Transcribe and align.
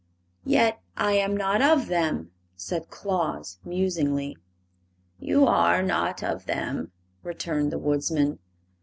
"Yet 0.45 0.79
I 0.97 1.11
am 1.17 1.37
not 1.37 1.61
of 1.61 1.85
them," 1.85 2.31
said 2.55 2.89
Claus, 2.89 3.59
musingly. 3.63 4.35
"You 5.19 5.45
are 5.45 5.83
not 5.83 6.23
of 6.23 6.47
them," 6.47 6.91
returned 7.21 7.71
the 7.71 7.77
Woodsman. 7.77 8.39